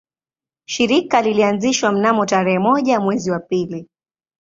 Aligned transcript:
Shirika 0.65 1.21
lilianzishwa 1.21 1.91
mnamo 1.91 2.25
tarehe 2.25 2.59
moja 2.59 2.99
mwezi 2.99 3.31
wa 3.31 3.39
pili 3.39 3.89